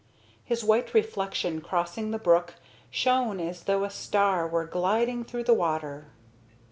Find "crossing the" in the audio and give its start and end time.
1.61-2.17